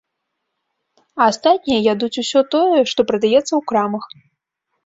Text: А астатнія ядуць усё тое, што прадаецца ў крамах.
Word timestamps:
А 1.19 1.27
астатнія 1.33 1.79
ядуць 1.93 2.11
усё 2.23 2.39
тое, 2.57 2.79
што 2.93 2.99
прадаецца 3.13 3.43
ў 3.55 3.61
крамах. 3.75 4.05